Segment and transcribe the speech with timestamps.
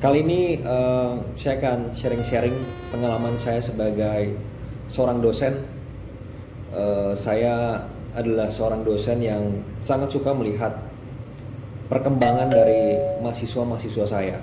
[0.00, 2.56] Kali ini eh, saya akan sharing-sharing
[2.88, 4.32] pengalaman saya sebagai
[4.88, 5.60] seorang dosen.
[6.72, 7.84] Eh, saya
[8.16, 10.72] adalah seorang dosen yang sangat suka melihat
[11.92, 14.40] perkembangan dari mahasiswa-mahasiswa saya.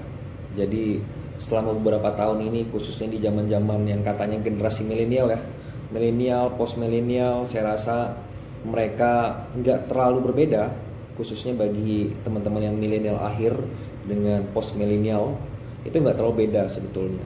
[0.53, 1.01] Jadi
[1.41, 5.41] selama beberapa tahun ini khususnya di zaman-zaman yang katanya generasi milenial ya,
[5.89, 8.13] milenial, post milenial, saya rasa
[8.61, 10.69] mereka nggak terlalu berbeda
[11.17, 13.57] khususnya bagi teman-teman yang milenial akhir
[14.05, 15.33] dengan post milenial
[15.87, 17.23] itu nggak terlalu beda sebetulnya.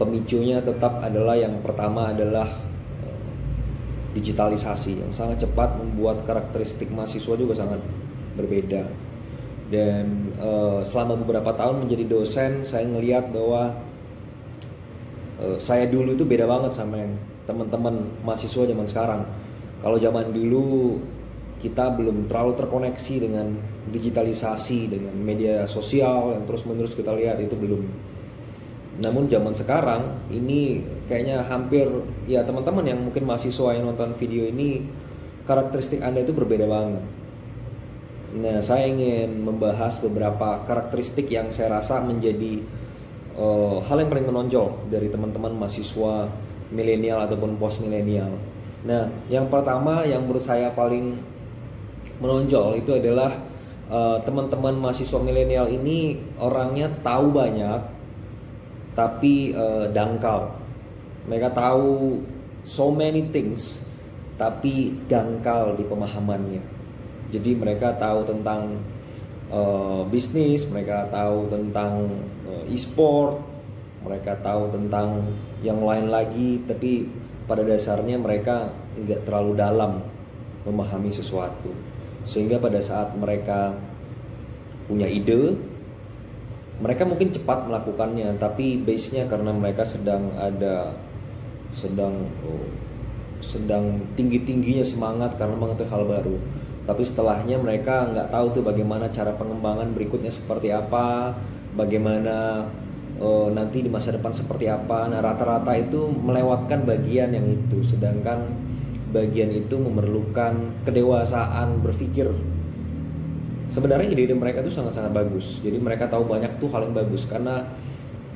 [0.00, 2.48] Pemicunya tetap adalah yang pertama adalah
[3.04, 3.28] eh,
[4.16, 7.84] digitalisasi yang sangat cepat membuat karakteristik mahasiswa juga sangat
[8.34, 8.88] berbeda.
[9.72, 13.72] Dan uh, selama beberapa tahun menjadi dosen saya ngelihat bahwa
[15.40, 17.16] uh, saya dulu itu beda banget sama yang
[17.48, 19.24] teman-teman mahasiswa zaman sekarang.
[19.80, 21.00] Kalau zaman dulu
[21.62, 23.54] kita belum terlalu terkoneksi dengan
[23.94, 27.86] digitalisasi dengan media sosial yang terus menerus kita lihat itu belum.
[29.00, 31.86] Namun zaman sekarang ini kayaknya hampir
[32.26, 34.84] ya teman-teman yang mungkin mahasiswa yang nonton video ini
[35.46, 37.04] karakteristik anda itu berbeda banget.
[38.42, 42.60] Nah saya ingin membahas beberapa karakteristik yang saya rasa menjadi
[43.36, 46.28] uh, hal yang paling menonjol dari teman-teman mahasiswa
[46.72, 48.32] milenial ataupun post milenial
[48.82, 51.14] nah yang pertama yang menurut saya paling
[52.22, 53.34] menonjol itu adalah
[53.90, 57.80] uh, teman-teman mahasiswa milenial ini orangnya tahu banyak
[58.94, 60.54] tapi uh, dangkal.
[61.26, 62.22] Mereka tahu
[62.62, 63.82] so many things
[64.38, 66.62] tapi dangkal di pemahamannya.
[67.32, 68.78] Jadi mereka tahu tentang
[69.50, 72.06] uh, bisnis, mereka tahu tentang
[72.46, 73.40] uh, e-sport,
[74.04, 75.32] mereka tahu tentang
[75.64, 77.08] yang lain lagi, tapi
[77.46, 79.92] pada dasarnya mereka nggak terlalu dalam
[80.62, 81.91] memahami sesuatu
[82.22, 83.74] sehingga pada saat mereka
[84.86, 85.58] punya ide
[86.82, 90.90] mereka mungkin cepat melakukannya tapi base nya karena mereka sedang ada
[91.72, 92.66] sedang oh,
[93.42, 96.36] sedang tinggi tingginya semangat karena mengetahui hal baru.
[96.82, 101.30] Tapi setelahnya mereka nggak tahu tuh bagaimana cara pengembangan berikutnya seperti apa
[101.78, 102.66] bagaimana
[103.22, 105.06] oh, nanti di masa depan seperti apa.
[105.10, 107.86] Nah rata-rata itu melewatkan bagian yang itu.
[107.86, 108.50] Sedangkan
[109.12, 112.32] bagian itu memerlukan kedewasaan berpikir.
[113.72, 115.60] Sebenarnya ide-ide mereka itu sangat-sangat bagus.
[115.64, 117.24] Jadi mereka tahu banyak tuh hal yang bagus.
[117.24, 117.64] Karena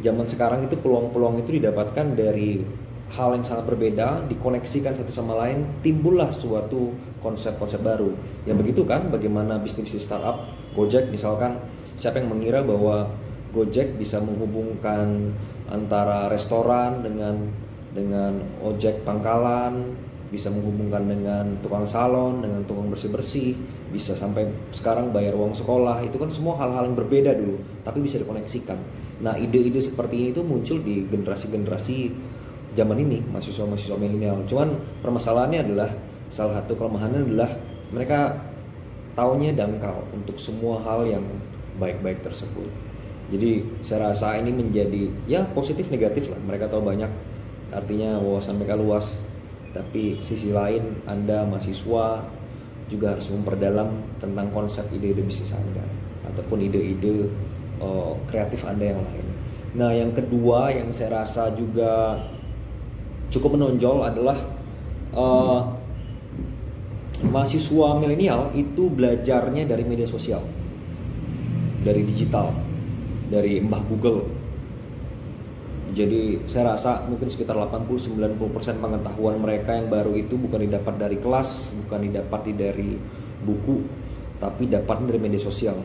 [0.01, 2.65] zaman sekarang itu peluang-peluang itu didapatkan dari
[3.13, 8.13] hal yang sangat berbeda dikoneksikan satu sama lain timbullah suatu konsep-konsep baru.
[8.49, 9.13] Ya begitu kan?
[9.13, 10.49] Bagaimana bisnis startup?
[10.73, 11.61] Gojek misalkan
[11.97, 13.09] siapa yang mengira bahwa
[13.57, 15.33] Gojek bisa menghubungkan
[15.73, 17.49] antara restoran dengan
[17.97, 23.55] dengan ojek pangkalan bisa menghubungkan dengan tukang salon, dengan tukang bersih-bersih,
[23.95, 28.19] bisa sampai sekarang bayar uang sekolah, itu kan semua hal-hal yang berbeda dulu, tapi bisa
[28.19, 28.79] dikoneksikan.
[29.23, 31.97] Nah, ide-ide seperti ini itu muncul di generasi-generasi
[32.77, 34.45] zaman ini, mahasiswa-mahasiswa milenial.
[34.45, 35.91] Cuman permasalahannya adalah
[36.29, 37.51] salah satu kelemahannya adalah
[37.95, 38.35] mereka
[39.17, 41.25] taunya dangkal untuk semua hal yang
[41.81, 42.69] baik-baik tersebut.
[43.33, 46.39] Jadi saya rasa ini menjadi ya positif negatif lah.
[46.45, 47.09] Mereka tahu banyak,
[47.75, 49.19] artinya wawasan mereka luas,
[49.77, 52.25] tapi sisi lain Anda mahasiswa
[52.89, 55.85] juga harus memperdalam tentang konsep ide-ide bisnis Anda
[56.33, 57.29] ataupun ide-ide
[57.85, 59.27] uh, kreatif Anda yang lain.
[59.77, 62.17] Nah, yang kedua yang saya rasa juga
[63.29, 64.39] cukup menonjol adalah
[65.13, 65.61] uh,
[67.29, 70.41] mahasiswa milenial itu belajarnya dari media sosial,
[71.85, 72.57] dari digital,
[73.29, 74.25] dari mbah Google,
[75.97, 78.37] jadi saya rasa mungkin sekitar 80-90%
[78.85, 83.01] pengetahuan mereka yang baru itu bukan didapat dari kelas, bukan didapat dari
[83.41, 83.81] buku,
[84.37, 85.81] tapi dapat dari media sosial.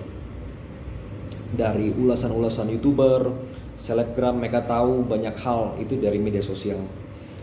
[1.56, 3.32] Dari ulasan-ulasan youtuber,
[3.80, 6.84] selebgram mereka tahu banyak hal itu dari media sosial.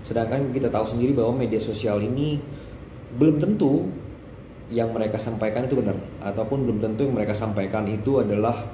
[0.05, 2.37] Sedangkan kita tahu sendiri bahwa media sosial ini
[3.17, 3.89] belum tentu
[4.69, 8.69] yang mereka sampaikan itu benar ataupun belum tentu yang mereka sampaikan itu adalah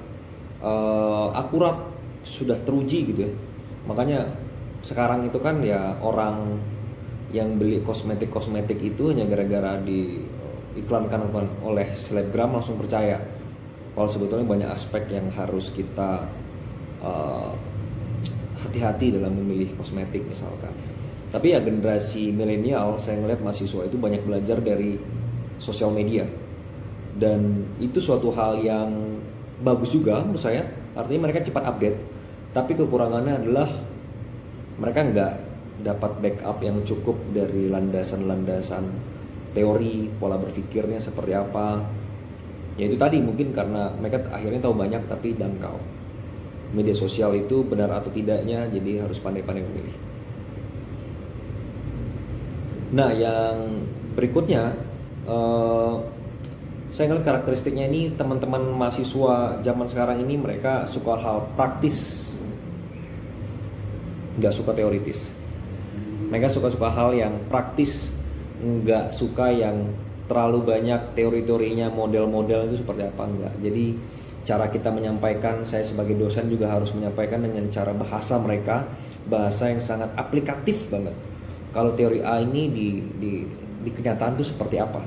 [0.58, 1.78] uh, akurat
[2.26, 3.53] sudah teruji gitu ya
[3.84, 4.28] makanya
[4.84, 6.60] sekarang itu kan ya orang
[7.34, 11.32] yang beli kosmetik-kosmetik itu hanya gara-gara diiklankan
[11.66, 13.18] oleh selebgram langsung percaya.
[13.96, 16.30] Kalau sebetulnya banyak aspek yang harus kita
[17.02, 17.50] uh,
[18.62, 20.70] hati-hati dalam memilih kosmetik misalkan.
[21.34, 24.94] Tapi ya generasi milenial saya ngeliat mahasiswa itu banyak belajar dari
[25.58, 26.22] sosial media.
[27.18, 29.18] Dan itu suatu hal yang
[29.64, 30.70] bagus juga menurut saya.
[30.94, 32.13] Artinya mereka cepat update
[32.54, 33.68] tapi kekurangannya adalah
[34.78, 35.32] mereka nggak
[35.82, 38.86] dapat backup yang cukup dari landasan-landasan
[39.54, 41.82] teori pola berpikirnya seperti apa.
[42.78, 45.78] Ya itu tadi mungkin karena mereka akhirnya tahu banyak tapi dangkal.
[46.74, 49.96] Media sosial itu benar atau tidaknya jadi harus pandai-pandai memilih.
[52.94, 53.82] Nah yang
[54.14, 54.74] berikutnya
[55.26, 56.02] uh,
[56.90, 62.30] saya ngeliat karakteristiknya ini teman-teman mahasiswa zaman sekarang ini mereka suka hal praktis
[64.38, 65.32] nggak suka teoritis.
[66.30, 68.10] Mereka suka-suka hal yang praktis
[68.58, 69.92] nggak suka yang
[70.24, 73.92] terlalu banyak teori-teorinya model-model itu seperti apa enggak jadi
[74.44, 78.84] cara kita menyampaikan saya sebagai dosen juga harus menyampaikan dengan cara bahasa mereka
[79.24, 81.16] bahasa yang sangat aplikatif banget.
[81.72, 83.32] Kalau teori A ini di di,
[83.80, 85.00] di kenyataan itu seperti apa?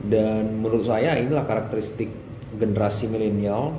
[0.00, 2.08] Dan menurut saya inilah karakteristik
[2.56, 3.76] generasi milenial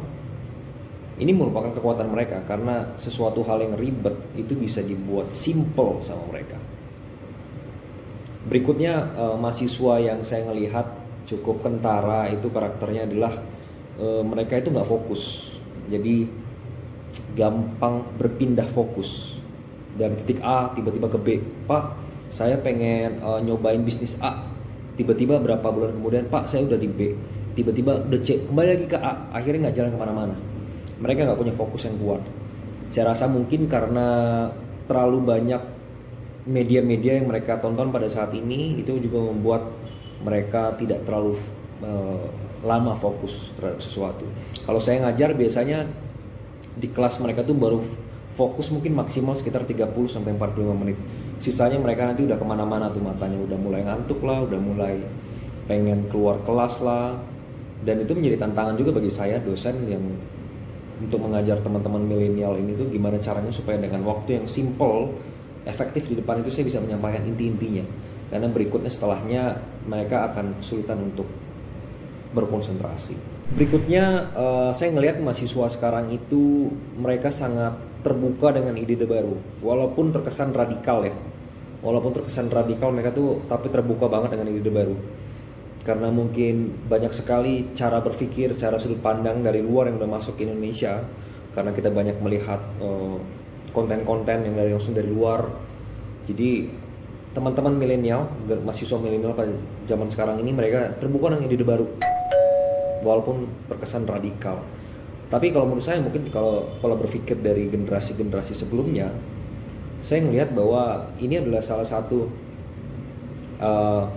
[1.21, 6.57] ini merupakan kekuatan mereka karena sesuatu hal yang ribet itu bisa dibuat simple sama mereka
[8.41, 10.89] Berikutnya uh, mahasiswa yang saya ngelihat
[11.29, 13.37] cukup kentara itu karakternya adalah
[14.01, 15.53] uh, mereka itu nggak fokus.
[15.85, 16.25] Jadi
[17.37, 19.37] gampang berpindah fokus
[19.93, 21.27] dari titik A tiba-tiba ke B.
[21.69, 21.83] Pak,
[22.33, 24.41] saya pengen uh, nyobain bisnis A.
[24.97, 27.13] Tiba-tiba berapa bulan kemudian, Pak, saya udah di B.
[27.53, 29.29] Tiba-tiba udah C, kembali lagi ke A.
[29.37, 30.35] Akhirnya nggak jalan ke mana-mana.
[31.01, 32.21] Mereka nggak punya fokus yang kuat.
[32.93, 34.07] Saya rasa mungkin karena
[34.85, 35.61] terlalu banyak
[36.45, 39.69] media-media yang mereka tonton pada saat ini itu juga membuat
[40.21, 41.37] mereka tidak terlalu
[41.81, 42.25] uh,
[42.61, 44.25] lama fokus terhadap sesuatu.
[44.65, 45.89] Kalau saya ngajar biasanya
[46.77, 47.81] di kelas mereka tuh baru
[48.37, 50.97] fokus mungkin maksimal sekitar 30 sampai 45 menit.
[51.41, 55.01] Sisanya mereka nanti udah ke mana-mana tuh matanya udah mulai ngantuk lah, udah mulai
[55.65, 57.17] pengen keluar kelas lah.
[57.81, 60.05] Dan itu menjadi tantangan juga bagi saya dosen yang
[61.01, 65.17] untuk mengajar teman-teman milenial ini tuh gimana caranya supaya dengan waktu yang simple
[65.65, 67.85] efektif di depan itu saya bisa menyampaikan inti-intinya
[68.31, 69.59] karena berikutnya setelahnya
[69.89, 71.27] mereka akan kesulitan untuk
[72.31, 73.19] berkonsentrasi.
[73.51, 80.55] Berikutnya uh, saya ngelihat mahasiswa sekarang itu mereka sangat terbuka dengan ide-ide baru walaupun terkesan
[80.55, 81.11] radikal ya.
[81.81, 84.95] Walaupun terkesan radikal mereka tuh tapi terbuka banget dengan ide-ide baru.
[85.81, 90.45] Karena mungkin banyak sekali cara berpikir, cara sudut pandang dari luar yang udah masuk ke
[90.45, 91.01] Indonesia.
[91.51, 93.17] Karena kita banyak melihat uh,
[93.73, 95.49] konten-konten yang dari langsung dari luar.
[96.27, 96.69] Jadi
[97.31, 98.27] teman-teman milenial
[98.61, 99.55] mahasiswa milenial pada
[99.87, 101.87] zaman sekarang ini mereka terbuka dengan ide baru.
[103.01, 104.61] Walaupun berkesan radikal.
[105.31, 109.09] Tapi kalau menurut saya mungkin kalau kalau berpikir dari generasi-generasi sebelumnya
[110.01, 112.27] saya melihat bahwa ini adalah salah satu
[113.61, 114.09] uh,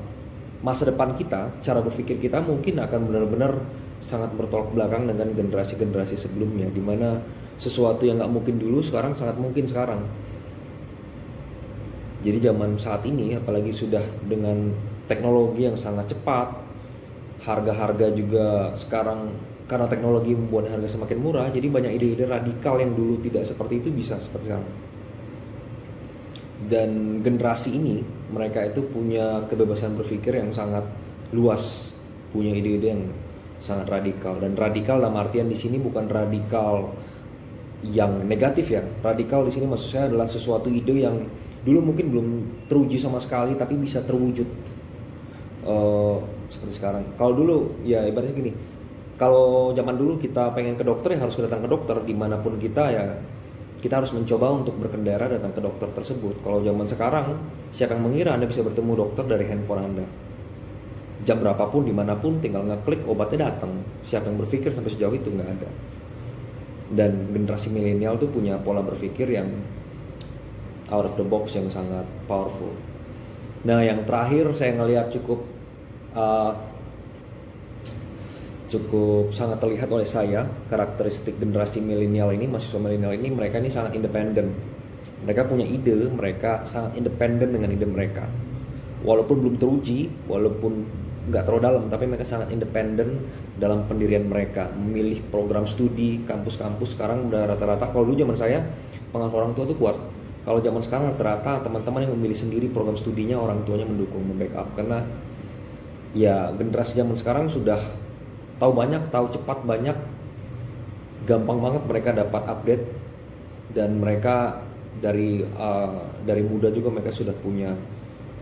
[0.64, 3.52] masa depan kita cara berpikir kita mungkin akan benar-benar
[4.00, 7.20] sangat bertolak belakang dengan generasi-generasi sebelumnya di mana
[7.60, 10.00] sesuatu yang nggak mungkin dulu sekarang sangat mungkin sekarang.
[12.24, 14.72] Jadi zaman saat ini apalagi sudah dengan
[15.04, 16.56] teknologi yang sangat cepat
[17.44, 19.36] harga-harga juga sekarang
[19.68, 23.88] karena teknologi membuat harga semakin murah jadi banyak ide-ide radikal yang dulu tidak seperti itu
[23.92, 24.68] bisa seperti sekarang
[26.70, 28.00] dan generasi ini
[28.32, 30.84] mereka itu punya kebebasan berpikir yang sangat
[31.34, 31.94] luas
[32.34, 33.02] punya ide-ide yang
[33.62, 34.36] sangat radikal.
[34.42, 36.90] Dan radikal dalam artian di sini bukan radikal
[37.86, 38.82] yang negatif ya.
[39.00, 41.24] Radikal di sini maksud saya adalah sesuatu ide yang
[41.64, 42.28] dulu mungkin belum
[42.68, 44.48] teruji sama sekali tapi bisa terwujud
[45.64, 46.18] uh,
[46.50, 47.04] seperti sekarang.
[47.16, 47.56] Kalau dulu
[47.86, 48.52] ya ibaratnya gini
[49.14, 51.96] kalau zaman dulu kita pengen ke dokter ya harus datang ke dokter.
[52.02, 53.04] Di mana pun kita ya
[53.84, 56.40] kita harus mencoba untuk berkendara datang ke dokter tersebut.
[56.40, 57.36] Kalau zaman sekarang
[57.68, 60.06] siapa yang mengira anda bisa bertemu dokter dari handphone anda?
[61.28, 63.84] Jam berapapun di mana pun tinggal ngeklik obatnya datang.
[64.00, 65.68] Siapa yang berpikir sampai sejauh itu nggak ada.
[66.96, 69.52] Dan generasi milenial tuh punya pola berpikir yang
[70.88, 72.72] out of the box yang sangat powerful.
[73.68, 75.44] Nah, yang terakhir saya ngelihat cukup
[76.16, 76.56] uh,
[78.74, 83.94] cukup sangat terlihat oleh saya karakteristik generasi milenial ini, mahasiswa milenial ini mereka ini sangat
[83.94, 84.50] independen.
[85.24, 88.28] Mereka punya ide, mereka sangat independen dengan ide mereka.
[89.06, 90.84] Walaupun belum teruji, walaupun
[91.24, 93.24] nggak terlalu dalam tapi mereka sangat independen
[93.56, 98.60] dalam pendirian mereka memilih program studi kampus-kampus sekarang udah rata-rata kalau dulu zaman saya
[99.08, 99.96] pengaruh orang tua tuh kuat
[100.44, 105.00] kalau zaman sekarang rata-rata teman-teman yang memilih sendiri program studinya orang tuanya mendukung membackup karena
[106.12, 107.80] ya generasi zaman sekarang sudah
[108.64, 109.92] tahu banyak tahu cepat banyak
[111.28, 112.84] gampang banget mereka dapat update.
[113.76, 114.64] Dan mereka
[115.04, 117.76] dari uh, dari muda juga mereka sudah punya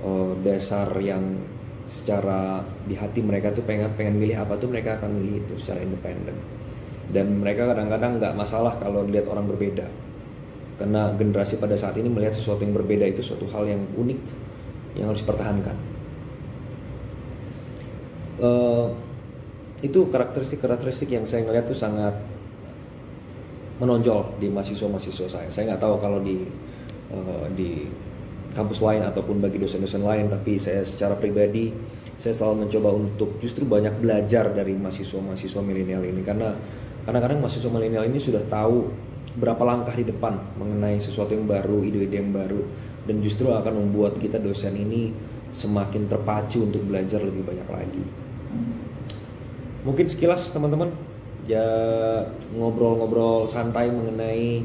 [0.07, 1.43] uh, dasar yang
[1.91, 5.83] secara di hati mereka tuh pengen pengen milih apa tuh mereka akan milih itu secara
[5.83, 6.39] independen.
[7.11, 9.91] Dan mereka kadang-kadang nggak masalah kalau lihat orang berbeda.
[10.79, 14.21] Karena generasi pada saat ini melihat sesuatu yang berbeda itu suatu hal yang unik
[15.01, 15.77] yang harus dipertahankan.
[18.43, 18.91] Uh,
[19.83, 22.15] itu karakteristik-karakteristik yang saya ngeliat tuh sangat
[23.83, 25.49] menonjol di mahasiswa-mahasiswa saya.
[25.51, 26.47] Saya nggak tahu kalau di
[27.11, 27.91] uh, di
[28.55, 31.75] kampus lain ataupun bagi dosen-dosen lain, tapi saya secara pribadi
[32.15, 36.55] saya selalu mencoba untuk justru banyak belajar dari mahasiswa-mahasiswa milenial ini karena
[37.03, 38.87] kadang-kadang mahasiswa milenial ini sudah tahu
[39.35, 42.63] berapa langkah di depan mengenai sesuatu yang baru, ide-ide yang baru
[43.11, 45.11] dan justru akan membuat kita dosen ini
[45.51, 48.05] semakin terpacu untuk belajar lebih banyak lagi.
[49.83, 50.95] Mungkin sekilas teman-teman
[51.51, 51.67] ya
[52.55, 54.63] ngobrol-ngobrol santai mengenai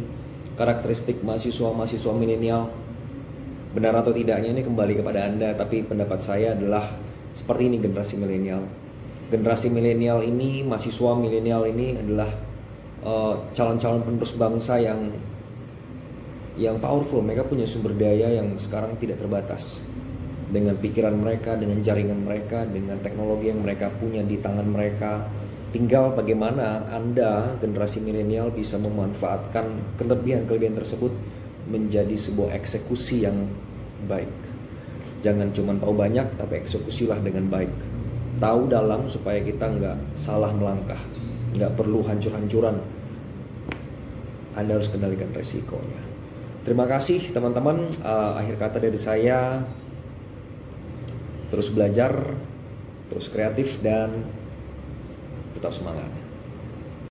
[0.54, 2.70] karakteristik mahasiswa-mahasiswa milenial.
[3.74, 6.98] Benar atau tidaknya ini kembali kepada Anda, tapi pendapat saya adalah
[7.34, 8.66] seperti ini generasi milenial.
[9.30, 12.30] Generasi milenial ini, mahasiswa milenial ini adalah
[13.02, 15.14] calon uh, calon-calon penerus bangsa yang
[16.58, 17.22] yang powerful.
[17.22, 19.86] Mereka punya sumber daya yang sekarang tidak terbatas.
[20.48, 25.27] Dengan pikiran mereka, dengan jaringan mereka, dengan teknologi yang mereka punya di tangan mereka.
[25.75, 31.12] Tinggal bagaimana Anda, generasi milenial, bisa memanfaatkan kelebihan-kelebihan tersebut
[31.68, 33.51] menjadi sebuah eksekusi yang
[34.08, 34.32] baik.
[35.20, 37.74] Jangan cuma tahu banyak, tapi eksekusilah dengan baik.
[38.39, 41.01] Tahu dalam supaya kita nggak salah melangkah,
[41.58, 42.80] nggak perlu hancur-hancuran.
[44.56, 46.01] Anda harus kendalikan resikonya.
[46.63, 47.92] Terima kasih teman-teman.
[48.01, 49.62] Uh, akhir kata dari saya,
[51.48, 52.36] terus belajar,
[53.08, 54.27] terus kreatif dan
[55.56, 56.26] tetap semangat.